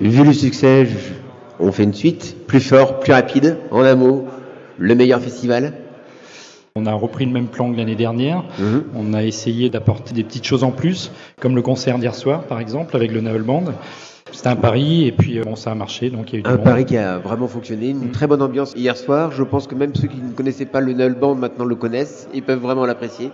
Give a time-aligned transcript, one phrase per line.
[0.00, 0.96] Vu le succès, je-
[1.60, 4.26] on fait une suite, plus fort, plus rapide, en un mot,
[4.78, 5.74] le meilleur festival.
[6.74, 8.44] On a repris le même plan que l'année dernière.
[8.58, 8.84] Mhm.
[8.96, 12.60] On a essayé d'apporter des petites choses en plus, comme le concert d'hier soir, par
[12.60, 13.64] exemple, avec le Navel Band.
[14.32, 16.42] C'était un pari, et puis euh, bon, ça a marché, donc il y a eu
[16.42, 16.64] du Un monde.
[16.64, 19.30] pari qui a vraiment fonctionné, une très bonne ambiance hier soir.
[19.32, 22.28] Je pense que même ceux qui ne connaissaient pas le Null Band maintenant le connaissent
[22.32, 23.30] et peuvent vraiment l'apprécier.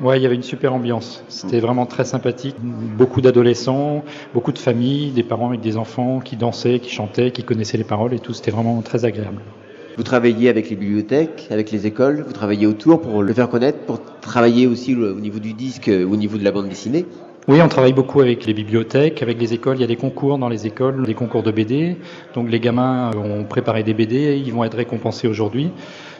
[0.00, 1.24] Ouais, il y avait une super ambiance.
[1.28, 2.54] C'était vraiment très sympathique.
[2.60, 7.42] Beaucoup d'adolescents, beaucoup de familles, des parents avec des enfants qui dansaient, qui chantaient, qui
[7.42, 8.32] connaissaient les paroles et tout.
[8.32, 9.42] C'était vraiment très agréable.
[9.96, 13.78] Vous travaillez avec les bibliothèques, avec les écoles, vous travaillez autour pour le faire connaître,
[13.80, 17.04] pour travailler aussi au niveau du disque, au niveau de la bande dessinée.
[17.48, 19.78] Oui, on travaille beaucoup avec les bibliothèques, avec les écoles.
[19.78, 21.96] Il y a des concours dans les écoles, des concours de BD.
[22.34, 25.70] Donc les gamins ont préparé des BD, ils vont être récompensés aujourd'hui.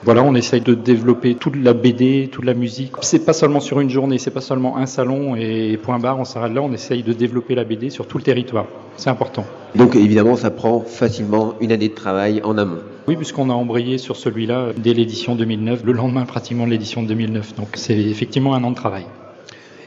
[0.05, 2.93] Voilà, on essaye de développer toute la BD, toute la musique.
[3.03, 6.25] C'est pas seulement sur une journée, c'est pas seulement un salon et point barre, on
[6.25, 6.63] s'arrête là.
[6.63, 8.65] On essaye de développer la BD sur tout le territoire.
[8.97, 9.45] C'est important.
[9.75, 12.81] Donc évidemment, ça prend facilement une année de travail en amont.
[13.07, 17.55] Oui, puisqu'on a embrayé sur celui-là dès l'édition 2009, le lendemain pratiquement de l'édition 2009.
[17.57, 19.05] Donc c'est effectivement un an de travail.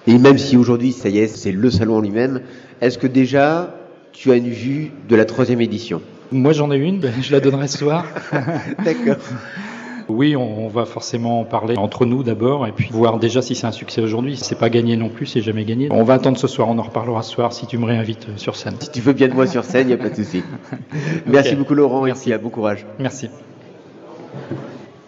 [0.07, 2.41] Et même si aujourd'hui, ça y est, c'est le salon en lui-même,
[2.81, 3.75] est-ce que déjà
[4.11, 6.01] tu as une vue de la troisième édition?
[6.31, 8.05] Moi j'en ai une, ben, je la donnerai ce soir.
[8.85, 9.17] D'accord.
[10.07, 13.67] Oui, on, va forcément en parler entre nous d'abord et puis voir déjà si c'est
[13.67, 14.35] un succès aujourd'hui.
[14.35, 15.87] C'est pas gagné non plus, c'est jamais gagné.
[15.91, 18.37] On va attendre ce soir, on en reparlera ce soir si tu me réinvites euh,
[18.37, 18.75] sur scène.
[18.79, 20.43] Si tu veux bien de moi sur scène, il n'y a pas de souci.
[21.27, 22.31] Merci beaucoup Laurent Merci.
[22.31, 22.85] et à bon courage.
[22.99, 23.29] Merci.